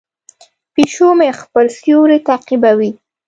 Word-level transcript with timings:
پیشو 0.73 1.07
مې 1.17 1.29
خپل 1.41 1.65
سیوری 1.79 2.19
تعقیبوي. 2.27 2.91